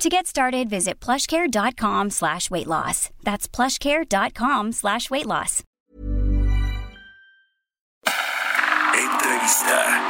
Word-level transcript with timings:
To 0.00 0.08
get 0.08 0.26
started, 0.26 0.70
visit 0.70 0.98
plushcare.com 0.98 2.08
slash 2.08 2.50
weight 2.50 2.66
loss. 2.66 3.10
That's 3.22 3.46
plushcare.com 3.46 4.72
slash 4.72 5.10
weight 5.10 5.26
loss. 5.26 5.62
Entrevista. 8.94 10.00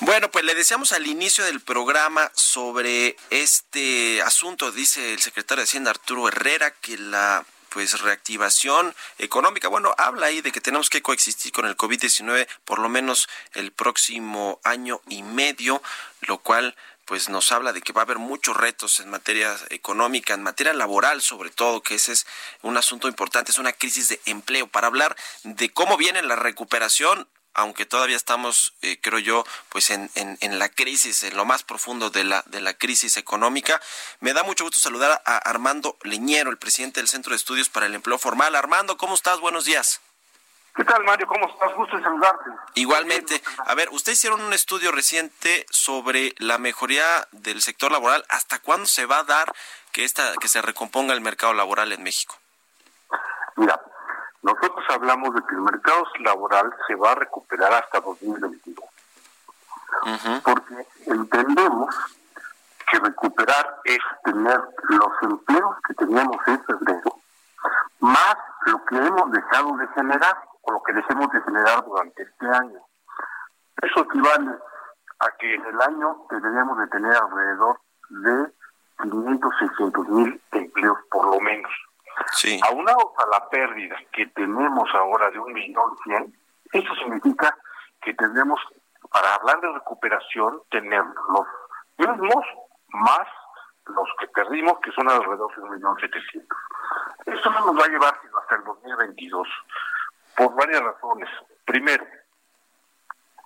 Bueno, 0.00 0.30
pues 0.30 0.44
le 0.44 0.54
decíamos 0.54 0.92
al 0.92 1.06
inicio 1.06 1.46
del 1.46 1.62
programa 1.62 2.30
sobre 2.34 3.16
este 3.30 4.20
asunto, 4.20 4.70
dice 4.70 5.14
el 5.14 5.20
secretario 5.20 5.62
de 5.62 5.64
Hacienda 5.64 5.92
Arturo 5.92 6.28
Herrera, 6.28 6.72
que 6.72 6.98
la 6.98 7.46
pues 7.74 8.00
reactivación 8.00 8.94
económica. 9.18 9.66
Bueno, 9.66 9.92
habla 9.98 10.26
ahí 10.26 10.40
de 10.40 10.52
que 10.52 10.60
tenemos 10.60 10.88
que 10.88 11.02
coexistir 11.02 11.50
con 11.50 11.66
el 11.66 11.76
COVID-19 11.76 12.46
por 12.64 12.78
lo 12.78 12.88
menos 12.88 13.28
el 13.52 13.72
próximo 13.72 14.60
año 14.62 15.00
y 15.08 15.24
medio, 15.24 15.82
lo 16.20 16.38
cual 16.38 16.76
pues 17.04 17.28
nos 17.28 17.50
habla 17.50 17.72
de 17.72 17.82
que 17.82 17.92
va 17.92 18.02
a 18.02 18.04
haber 18.04 18.18
muchos 18.18 18.56
retos 18.56 19.00
en 19.00 19.10
materia 19.10 19.56
económica, 19.70 20.34
en 20.34 20.44
materia 20.44 20.72
laboral 20.72 21.20
sobre 21.20 21.50
todo, 21.50 21.82
que 21.82 21.96
ese 21.96 22.12
es 22.12 22.26
un 22.62 22.76
asunto 22.76 23.08
importante, 23.08 23.50
es 23.50 23.58
una 23.58 23.72
crisis 23.72 24.08
de 24.08 24.20
empleo. 24.26 24.68
Para 24.68 24.86
hablar 24.86 25.16
de 25.42 25.68
cómo 25.70 25.96
viene 25.96 26.22
la 26.22 26.36
recuperación, 26.36 27.26
aunque 27.54 27.86
todavía 27.86 28.16
estamos, 28.16 28.74
eh, 28.82 28.98
creo 29.00 29.18
yo, 29.18 29.44
pues 29.68 29.90
en, 29.90 30.10
en, 30.14 30.58
la 30.58 30.68
crisis, 30.68 31.22
en 31.22 31.36
lo 31.36 31.44
más 31.44 31.62
profundo 31.62 32.10
de 32.10 32.24
la, 32.24 32.42
de 32.46 32.60
la 32.60 32.74
crisis 32.74 33.16
económica. 33.16 33.80
Me 34.20 34.32
da 34.32 34.42
mucho 34.42 34.64
gusto 34.64 34.80
saludar 34.80 35.22
a 35.24 35.36
Armando 35.38 35.96
Leñero, 36.02 36.50
el 36.50 36.58
presidente 36.58 37.00
del 37.00 37.08
Centro 37.08 37.30
de 37.30 37.36
Estudios 37.36 37.68
para 37.68 37.86
el 37.86 37.94
Empleo 37.94 38.18
Formal. 38.18 38.54
Armando, 38.56 38.96
¿cómo 38.96 39.14
estás? 39.14 39.40
Buenos 39.40 39.64
días. 39.64 40.00
¿Qué 40.74 40.82
tal, 40.82 41.04
Mario? 41.04 41.28
¿Cómo 41.28 41.48
estás? 41.48 41.72
Gusto 41.74 41.96
en 41.96 42.02
saludarte. 42.02 42.50
Igualmente. 42.74 43.40
A 43.64 43.74
ver, 43.76 43.88
ustedes 43.92 44.18
hicieron 44.18 44.40
un 44.40 44.52
estudio 44.52 44.90
reciente 44.90 45.66
sobre 45.70 46.34
la 46.38 46.58
mejoría 46.58 47.28
del 47.30 47.62
sector 47.62 47.92
laboral. 47.92 48.24
¿Hasta 48.28 48.58
cuándo 48.58 48.86
se 48.86 49.06
va 49.06 49.18
a 49.18 49.24
dar 49.24 49.54
que, 49.92 50.02
esta, 50.04 50.34
que 50.40 50.48
se 50.48 50.60
recomponga 50.62 51.14
el 51.14 51.20
mercado 51.20 51.54
laboral 51.54 51.92
en 51.92 52.02
México? 52.02 52.36
Mira, 53.54 53.80
nosotros 54.44 54.84
hablamos 54.90 55.34
de 55.34 55.42
que 55.46 55.54
el 55.54 55.62
mercado 55.62 56.04
laboral 56.20 56.70
se 56.86 56.94
va 56.96 57.12
a 57.12 57.14
recuperar 57.14 57.72
hasta 57.72 57.98
2022. 58.00 58.84
Porque 60.44 60.86
entendemos 61.06 61.94
que 62.90 62.98
recuperar 62.98 63.80
es 63.84 63.98
tener 64.22 64.60
los 64.88 65.12
empleos 65.22 65.76
que 65.88 65.94
teníamos 65.94 66.36
en 66.46 66.62
febrero, 66.62 67.16
más 68.00 68.36
lo 68.66 68.84
que 68.84 68.96
hemos 68.96 69.32
dejado 69.32 69.76
de 69.78 69.88
generar 69.88 70.36
o 70.60 70.72
lo 70.72 70.82
que 70.82 70.92
dejemos 70.92 71.32
de 71.32 71.40
generar 71.40 71.82
durante 71.86 72.22
este 72.22 72.46
año. 72.46 72.80
Eso 73.80 74.00
equivale 74.00 74.58
a 75.20 75.30
que 75.38 75.54
en 75.54 75.64
el 75.64 75.80
año 75.80 76.26
deberíamos 76.28 76.78
de 76.80 76.86
tener 76.88 77.16
alrededor 77.16 77.80
de 78.10 78.52
500, 79.00 79.54
600 79.58 80.08
mil 80.08 80.42
empleos 80.52 80.98
por 81.10 81.30
lo 81.30 81.40
menos. 81.40 81.72
Sí. 82.36 82.60
Aunados 82.68 83.12
a 83.18 83.26
la 83.26 83.48
pérdida 83.48 83.96
que 84.12 84.26
tenemos 84.28 84.88
ahora 84.94 85.30
de 85.30 85.38
un 85.38 85.52
millón 85.52 85.96
cien, 86.04 86.36
eso 86.72 86.94
significa 86.96 87.56
que 88.02 88.14
tendremos, 88.14 88.60
para 89.10 89.34
hablar 89.34 89.60
de 89.60 89.72
recuperación, 89.72 90.60
tener 90.70 91.02
los 91.28 91.46
mismos 91.98 92.44
más 92.88 93.26
los 93.86 94.08
que 94.18 94.26
perdimos, 94.28 94.78
que 94.80 94.90
son 94.92 95.10
alrededor 95.10 95.54
de 95.54 95.62
un 95.62 95.70
millón 95.74 95.96
setecientos. 96.00 96.58
Esto 97.26 97.50
no 97.50 97.66
nos 97.66 97.78
va 97.78 97.84
a 97.84 97.88
llevar 97.88 98.18
sino 98.22 98.38
hasta 98.38 98.56
el 98.56 98.64
2022, 98.64 99.48
por 100.36 100.54
varias 100.54 100.82
razones. 100.82 101.28
Primero, 101.64 102.04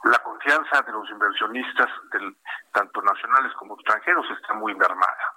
la 0.04 0.18
confianza 0.22 0.82
de 0.82 0.92
los 0.92 1.08
inversionistas, 1.10 1.88
del, 2.12 2.36
tanto 2.72 3.02
nacionales 3.02 3.52
como 3.54 3.74
extranjeros, 3.74 4.26
está 4.30 4.54
muy 4.54 4.74
mermada. 4.74 5.34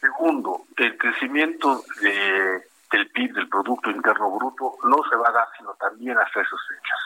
Segundo, 0.00 0.62
el 0.76 0.96
crecimiento 0.96 1.82
de, 2.00 2.66
del 2.90 3.10
PIB, 3.10 3.34
del 3.34 3.48
Producto 3.48 3.90
Interno 3.90 4.30
Bruto, 4.30 4.78
no 4.84 4.96
se 5.08 5.16
va 5.16 5.28
a 5.28 5.32
dar 5.32 5.48
sino 5.56 5.74
también 5.74 6.18
hasta 6.18 6.40
esas 6.40 6.60
fechas. 6.68 6.98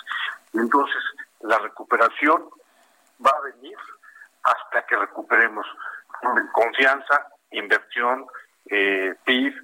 entonces, 0.53 1.03
la 1.41 1.59
recuperación 1.59 2.49
va 3.25 3.31
a 3.31 3.41
venir 3.41 3.77
hasta 4.43 4.87
que 4.87 4.97
recuperemos 4.97 5.66
confianza, 6.53 7.27
inversión, 7.50 8.27
eh, 8.66 9.15
PIB, 9.25 9.55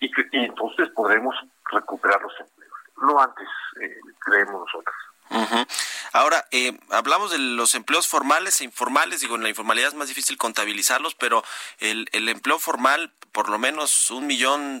y, 0.00 0.10
entonces 0.32 0.88
podremos 0.90 1.34
recuperar 1.70 2.20
los 2.22 2.32
empleos. 2.40 2.72
No 3.02 3.20
antes, 3.20 3.48
eh, 3.80 4.00
creemos 4.18 4.60
nosotros. 4.60 4.96
Ahora, 6.12 6.46
eh, 6.50 6.76
hablamos 6.90 7.30
de 7.30 7.38
los 7.38 7.74
empleos 7.74 8.08
formales 8.08 8.60
e 8.60 8.64
informales. 8.64 9.20
Digo, 9.20 9.36
en 9.36 9.42
la 9.42 9.48
informalidad 9.48 9.88
es 9.88 9.94
más 9.94 10.08
difícil 10.08 10.36
contabilizarlos, 10.36 11.14
pero 11.14 11.44
el, 11.78 12.08
el 12.12 12.28
empleo 12.28 12.58
formal, 12.58 13.12
por 13.30 13.48
lo 13.48 13.58
menos 13.58 14.10
un 14.10 14.26
millón, 14.26 14.80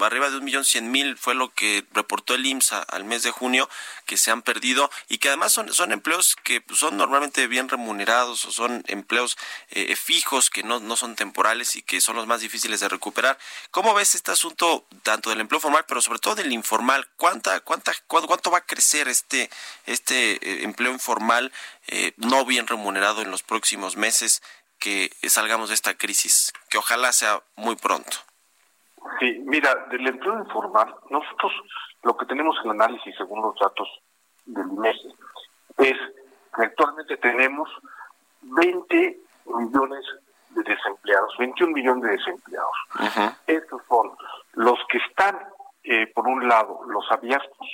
arriba 0.00 0.30
de 0.30 0.38
un 0.38 0.44
millón 0.44 0.64
cien 0.64 0.90
mil 0.90 1.18
fue 1.18 1.34
lo 1.34 1.52
que 1.52 1.84
reportó 1.92 2.34
el 2.34 2.46
IMSA 2.46 2.80
al 2.80 3.04
mes 3.04 3.22
de 3.22 3.30
junio, 3.30 3.68
que 4.06 4.16
se 4.16 4.30
han 4.30 4.42
perdido 4.42 4.90
y 5.08 5.18
que 5.18 5.28
además 5.28 5.52
son, 5.52 5.72
son 5.72 5.92
empleos 5.92 6.34
que 6.42 6.64
son 6.74 6.96
normalmente 6.96 7.46
bien 7.46 7.68
remunerados 7.68 8.46
o 8.46 8.52
son 8.52 8.82
empleos 8.86 9.36
eh, 9.68 9.94
fijos 9.96 10.50
que 10.50 10.62
no, 10.62 10.80
no 10.80 10.96
son 10.96 11.14
temporales 11.14 11.76
y 11.76 11.82
que 11.82 12.00
son 12.00 12.16
los 12.16 12.26
más 12.26 12.40
difíciles 12.40 12.80
de 12.80 12.88
recuperar. 12.88 13.38
¿Cómo 13.70 13.94
ves 13.94 14.14
este 14.14 14.32
asunto 14.32 14.86
tanto 15.02 15.30
del 15.30 15.40
empleo 15.40 15.60
formal, 15.60 15.84
pero 15.86 16.00
sobre 16.00 16.18
todo 16.18 16.34
del 16.34 16.52
informal? 16.52 17.06
¿Cuánta, 17.16 17.60
cuánta, 17.60 17.92
cuánto 18.06 18.50
va 18.50 18.58
a 18.58 18.66
crecer 18.66 19.08
este, 19.08 19.50
este 19.92 20.34
eh, 20.34 20.64
empleo 20.64 20.92
informal 20.92 21.52
eh, 21.88 22.12
no 22.16 22.44
bien 22.44 22.66
remunerado 22.66 23.22
en 23.22 23.30
los 23.30 23.42
próximos 23.42 23.96
meses 23.96 24.42
que 24.78 25.10
salgamos 25.28 25.68
de 25.68 25.74
esta 25.74 25.94
crisis, 25.94 26.52
que 26.70 26.78
ojalá 26.78 27.12
sea 27.12 27.42
muy 27.56 27.76
pronto. 27.76 28.16
Sí, 29.18 29.42
mira, 29.44 29.74
del 29.90 30.06
empleo 30.06 30.38
informal, 30.38 30.94
nosotros 31.10 31.52
lo 32.02 32.16
que 32.16 32.26
tenemos 32.26 32.56
en 32.64 32.70
análisis 32.70 33.14
según 33.16 33.42
los 33.42 33.54
datos 33.60 33.88
del 34.46 34.66
INEGI 34.68 35.14
es 35.78 35.96
que 36.54 36.62
actualmente 36.64 37.16
tenemos 37.18 37.68
20 38.42 39.18
millones 39.46 40.04
de 40.50 40.62
desempleados, 40.62 41.36
21 41.38 41.72
millones 41.72 42.04
de 42.04 42.10
desempleados. 42.16 42.76
Estos 43.46 43.82
son 43.88 44.10
los 44.54 44.78
que 44.90 44.98
están, 44.98 45.38
eh, 45.84 46.06
por 46.08 46.26
un 46.26 46.48
lado, 46.48 46.80
los 46.88 47.10
abiertos, 47.10 47.68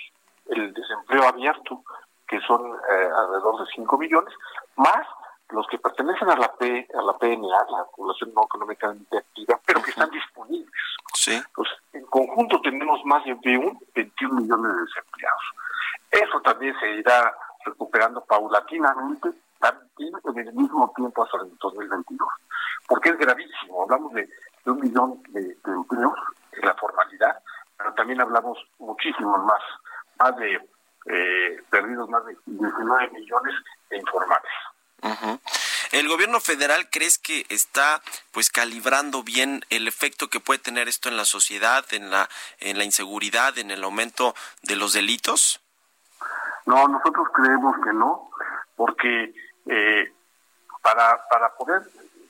el 0.46 0.72
desempleo 0.72 1.26
abierto, 1.26 1.82
que 2.26 2.40
son 2.40 2.62
eh, 2.66 3.08
alrededor 3.14 3.60
de 3.60 3.72
5 3.74 3.98
millones, 3.98 4.34
más 4.76 5.06
los 5.50 5.66
que 5.68 5.78
pertenecen 5.78 6.28
a 6.28 6.36
la 6.36 6.52
P, 6.54 6.88
a 6.92 7.02
la 7.02 7.16
PNA, 7.16 7.70
la 7.70 7.84
población 7.94 8.32
no 8.34 8.42
económicamente 8.44 9.18
activa, 9.18 9.60
pero 9.64 9.82
que 9.82 9.90
están 9.90 10.10
disponibles. 10.10 10.72
Sí. 11.14 11.40
en 11.92 12.04
conjunto 12.06 12.60
tenemos 12.60 13.04
más 13.04 13.24
de 13.24 13.34
21, 13.34 13.78
21 13.94 14.40
millones 14.40 14.72
de 14.72 14.80
desempleados. 14.82 15.42
Eso 16.10 16.40
también 16.42 16.74
se 16.78 16.90
irá 16.96 17.34
recuperando 17.64 18.24
paulatinamente, 18.24 19.30
también 19.58 20.12
en 20.24 20.38
el 20.38 20.54
mismo 20.54 20.92
tiempo 20.94 21.24
hasta 21.24 21.38
el 21.38 21.56
2022, 21.58 22.28
porque 22.88 23.10
es 23.10 23.18
gravísimo. 23.18 23.82
Hablamos 23.82 24.12
de, 24.12 24.28
un 24.66 24.80
millón 24.80 25.22
de, 25.28 25.56
empleos 25.64 26.14
en 26.52 26.66
la 26.66 26.74
formalidad, 26.74 27.38
pero 27.76 27.94
también 27.94 28.20
hablamos 28.20 28.58
muchísimo 28.78 29.36
más, 29.38 29.62
más 30.18 30.36
de 30.36 30.60
eh, 31.06 31.62
perdidos 31.70 32.08
más 32.08 32.24
de 32.26 32.36
19 32.46 33.10
millones 33.10 33.54
de 33.90 33.98
informales. 33.98 34.50
¿El 35.92 36.08
gobierno 36.08 36.40
federal 36.40 36.88
crees 36.90 37.18
que 37.18 37.46
está 37.48 38.02
pues 38.32 38.50
calibrando 38.50 39.22
bien 39.22 39.64
el 39.70 39.86
efecto 39.86 40.28
que 40.28 40.40
puede 40.40 40.58
tener 40.58 40.88
esto 40.88 41.08
en 41.08 41.16
la 41.16 41.24
sociedad, 41.24 41.84
en 41.92 42.10
la 42.10 42.28
en 42.58 42.76
la 42.76 42.84
inseguridad, 42.84 43.56
en 43.58 43.70
el 43.70 43.84
aumento 43.84 44.34
de 44.62 44.76
los 44.76 44.94
delitos? 44.94 45.60
No, 46.66 46.88
nosotros 46.88 47.28
creemos 47.32 47.76
que 47.84 47.92
no, 47.92 48.30
porque 48.74 49.32
eh, 49.66 50.12
para 50.82 51.28
para 51.28 51.54
poder 51.54 51.82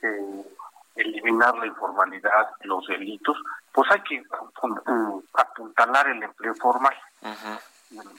eh, 0.03 0.43
eliminar 0.95 1.57
la 1.57 1.65
informalidad, 1.65 2.51
los 2.61 2.85
delitos, 2.87 3.37
pues 3.71 3.89
hay 3.91 4.01
que 4.01 4.23
apuntalar 5.33 6.07
el 6.09 6.21
empleo 6.21 6.53
formal 6.55 6.95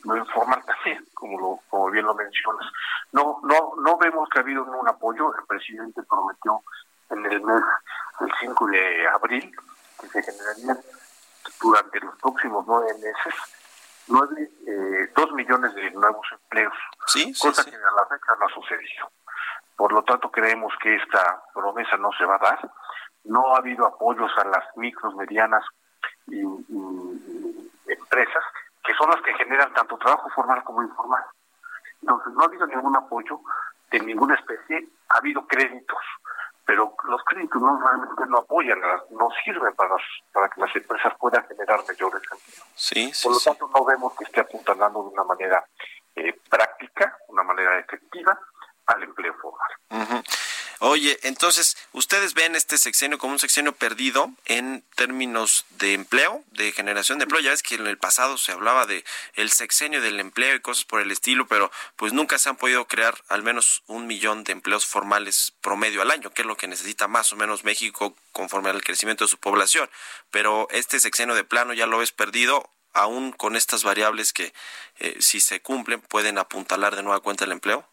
lo 0.05 0.17
informal 0.17 0.65
también, 0.65 1.05
como 1.15 1.39
lo, 1.39 1.61
como 1.69 1.91
bien 1.91 2.07
lo 2.07 2.15
mencionas. 2.15 2.67
No, 3.13 3.41
no, 3.43 3.75
no 3.83 3.99
vemos 3.99 4.29
que 4.31 4.39
ha 4.39 4.43
habido 4.43 4.65
un 4.65 4.89
apoyo. 4.89 5.35
El 5.35 5.45
presidente 5.47 6.03
prometió 6.03 6.63
en 7.11 7.27
el 7.27 7.41
mes 7.43 7.63
del 8.21 8.31
5 8.41 8.67
de 8.67 9.09
abril, 9.09 9.57
que 10.01 10.09
se 10.09 10.23
generarían 10.23 10.79
durante 11.61 12.01
los 12.01 12.17
próximos 12.19 12.65
nueve 12.67 12.93
meses 12.95 13.35
nueve, 14.09 14.51
eh, 14.67 15.13
dos 15.15 15.33
millones 15.33 15.75
de 15.75 15.91
nuevos 15.93 16.27
empleos, 16.33 16.75
cosa 17.41 17.65
que 17.65 17.77
a 17.77 17.79
la 17.79 18.07
fecha 18.07 18.35
no 18.39 18.47
ha 18.47 18.55
sucedido. 18.55 19.11
Por 19.77 19.93
lo 19.93 20.03
tanto, 20.03 20.31
creemos 20.31 20.73
que 20.83 20.97
esta 20.97 21.43
promesa 21.55 21.97
no 21.99 22.11
se 22.19 22.25
va 22.25 22.37
a 22.37 22.39
dar. 22.39 22.71
No 23.25 23.55
ha 23.55 23.59
habido 23.59 23.87
apoyos 23.87 24.31
a 24.39 24.45
las 24.45 24.77
micros, 24.77 25.15
medianas 25.15 25.65
y, 26.27 26.41
empresas, 27.87 28.45
que 28.89 28.95
son 28.95 29.11
las 29.11 29.21
que 29.21 29.35
generan 29.35 29.71
tanto 29.75 29.99
trabajo 29.99 30.31
formal 30.31 30.65
como 30.65 30.83
informal. 30.83 31.23
Entonces, 32.01 32.33
no 32.33 32.41
ha 32.41 32.47
habido 32.47 32.67
ningún 32.67 32.97
apoyo 32.97 33.39
de 33.91 34.01
ninguna 34.01 34.35
especie, 34.35 34.89
ha 35.11 35.19
habido 35.19 35.47
créditos, 35.47 35.99
pero 36.65 36.95
los 37.05 37.23
créditos 37.25 37.61
no 37.61 37.79
realmente 37.79 38.25
no 38.27 38.39
apoyan, 38.39 38.81
no 39.11 39.29
sirven 39.45 39.75
para, 39.75 39.95
para 40.33 40.49
que 40.49 40.63
las 40.63 40.75
empresas 40.75 41.13
puedan 41.19 41.47
generar 41.49 41.81
mayores 41.87 42.23
empleos. 42.23 42.67
Sí, 42.75 43.13
Por 43.23 43.33
lo 43.33 43.39
tanto, 43.41 43.71
no 43.75 43.85
vemos 43.85 44.15
que 44.17 44.25
esté 44.25 44.41
apuntando 44.41 45.03
de 45.03 45.09
una 45.11 45.25
manera 45.25 45.63
eh, 46.17 46.41
práctica, 46.49 47.15
una 47.29 47.43
manera 47.43 47.79
efectiva 47.79 48.41
al 48.89 49.03
empleo 49.03 49.35
formal. 49.41 50.25
Oye, 50.81 51.19
entonces, 51.25 51.77
¿ustedes 51.93 52.35
ven 52.35 52.55
este 52.55 52.79
sexenio 52.79 53.19
como 53.19 53.33
un 53.33 53.41
sexenio 53.41 53.73
perdido 53.73 54.31
en 54.45 54.85
términos 54.95 55.67
de 55.71 55.95
empleo, 55.95 56.45
de 56.53 56.71
generación 56.71 57.19
de 57.19 57.25
empleo? 57.25 57.43
Ya 57.43 57.51
ves 57.51 57.65
que 57.65 57.75
en 57.75 57.87
el 57.89 57.99
pasado 57.99 58.39
se 58.39 58.53
hablaba 58.53 58.87
de 58.87 59.05
el 59.35 59.51
sexenio 59.51 60.01
del 60.01 60.21
empleo 60.21 60.55
y 60.55 60.61
cosas 60.61 60.85
por 60.85 61.01
el 61.01 61.11
estilo, 61.11 61.49
pero 61.49 61.73
pues 61.97 62.13
nunca 62.13 62.39
se 62.39 62.49
han 62.49 62.57
podido 62.57 62.87
crear 62.87 63.21
al 63.29 63.43
menos 63.43 63.83
un 63.89 64.07
millón 64.07 64.45
de 64.45 64.53
empleos 64.53 64.87
formales 64.87 65.53
promedio 65.63 66.01
al 66.01 66.13
año, 66.13 66.31
que 66.31 66.43
es 66.43 66.47
lo 66.47 66.57
que 66.57 66.69
necesita 66.69 67.09
más 67.09 67.33
o 67.33 67.37
menos 67.37 67.65
México 67.65 68.15
conforme 68.31 68.71
al 68.71 68.83
crecimiento 68.83 69.25
de 69.25 69.29
su 69.29 69.39
población. 69.39 69.91
Pero 70.31 70.69
este 70.71 71.01
sexenio 71.01 71.35
de 71.35 71.43
plano 71.43 71.73
ya 71.73 71.87
lo 71.87 71.99
ves 71.99 72.13
perdido, 72.13 72.71
aún 72.93 73.33
con 73.33 73.57
estas 73.57 73.83
variables 73.83 74.33
que 74.33 74.55
eh, 75.01 75.17
si 75.19 75.41
se 75.41 75.61
cumplen 75.61 76.01
pueden 76.01 76.39
apuntalar 76.39 76.95
de 76.95 77.03
nueva 77.03 77.19
cuenta 77.19 77.45
el 77.45 77.53
empleo. 77.53 77.89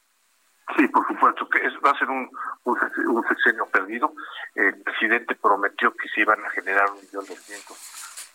Sí, 0.75 0.87
por 0.87 1.05
supuesto 1.07 1.47
que 1.47 1.59
va 1.79 1.91
a 1.91 1.99
ser 1.99 2.09
un, 2.09 2.29
un, 2.63 3.27
sexenio 3.27 3.65
perdido. 3.67 4.13
El 4.55 4.81
presidente 4.81 5.35
prometió 5.35 5.95
que 5.95 6.09
se 6.09 6.21
iban 6.21 6.43
a 6.43 6.49
generar 6.49 6.89
un 6.89 6.99
millón 7.01 7.25
doscientos 7.25 7.77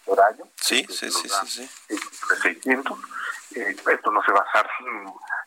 por 0.04 0.20
año. 0.20 0.44
Sí, 0.56 0.86
sí, 0.88 1.10
sí, 1.10 1.28
sí, 1.28 1.68
sí. 1.88 1.98
600. 2.42 2.98
Eh, 3.56 3.76
esto 3.92 4.10
no 4.12 4.22
se 4.22 4.32
va 4.32 4.40
a 4.40 4.58
hacer. 4.58 4.70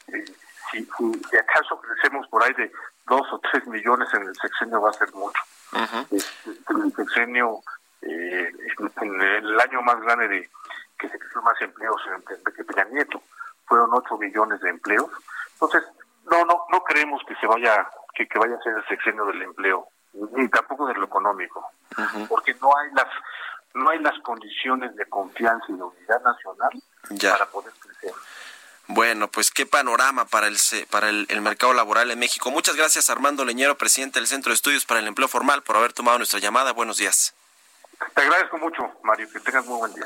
Eh, 0.07 0.25
si, 0.71 0.85
si, 1.30 1.38
acaso 1.38 1.80
crecemos 1.80 2.27
por 2.27 2.44
ahí 2.44 2.53
de 2.53 2.71
dos 3.07 3.31
o 3.31 3.39
tres 3.39 3.65
millones 3.68 4.09
en 4.13 4.24
el 4.24 4.36
sexenio 4.36 4.81
va 4.81 4.89
a 4.89 4.94
ser 4.94 5.12
mucho. 5.13 5.41
Este, 6.12 6.51
el 6.69 6.94
sexenio, 6.95 7.62
eh, 8.01 8.51
en 9.01 9.21
el 9.21 9.59
año 9.59 9.81
más 9.81 10.00
grande 10.01 10.27
de 10.27 10.50
que 11.00 11.09
se 11.09 11.18
creció 11.18 11.41
más 11.41 11.59
empleos 11.62 12.01
en, 12.13 12.53
que 12.53 12.63
Peña 12.63 12.86
Nieto, 12.86 13.21
fueron 13.65 13.94
ocho 13.94 14.18
millones 14.18 14.59
de 14.62 14.69
empleos. 14.69 15.09
Entonces, 15.53 15.83
no, 16.30 16.46
no, 16.46 16.66
no 16.72 16.84
creemos 16.84 17.22
que 17.28 17.36
se 17.36 17.48
vaya, 17.48 17.88
que, 18.14 18.28
que 18.28 18.40
vaya 18.40 18.56
a 18.56 18.64
ser 18.64 18.74
el 18.78 18.86
sexenio 18.88 19.25
del 19.25 19.42
empleo, 19.42 19.88
ni 20.34 20.48
tampoco 20.50 20.88
de 20.88 20.94
lo 20.94 21.06
económico, 21.06 21.72
porque 22.30 22.54
no 22.56 22.75
hay 22.78 22.92
las, 22.94 23.08
no 23.74 23.90
hay 23.90 24.00
las 24.00 24.18
condiciones 24.20 24.96
de 24.96 25.06
confianza 25.08 25.66
y 25.70 25.74
de 25.74 25.84
unidad 25.84 26.22
nacional 26.24 26.72
para 27.22 27.46
poder 27.48 27.74
crecer. 27.80 28.14
Bueno, 28.88 29.30
pues 29.30 29.50
qué 29.50 29.66
panorama 29.66 30.25
para 30.25 30.48
el 30.48 30.58
para 30.90 31.10
el, 31.10 31.25
el, 31.30 31.42
mercado 31.42 31.74
laboral 31.74 32.12
en 32.12 32.20
México. 32.20 32.52
Muchas 32.52 32.75
gracias 32.75 33.10
Armando 33.10 33.46
Leñero, 33.46 33.78
presidente 33.78 34.20
del 34.20 34.28
Centro 34.28 34.50
de 34.50 34.56
Estudios 34.56 34.86
para 34.86 35.00
el 35.00 35.08
Empleo 35.08 35.30
Formal, 35.30 35.64
por 35.64 35.78
haber 35.78 35.94
tomado 35.94 36.18
nuestra 36.18 36.40
llamada. 36.40 36.74
Buenos 36.74 36.98
días. 36.98 37.34
Te 38.14 38.22
agradezco 38.22 38.58
mucho, 38.58 38.92
Mario. 39.04 39.30
Que 39.31 39.40
tengas 39.40 39.66
muy 39.66 39.78
buen 39.78 39.94
día. 39.94 40.06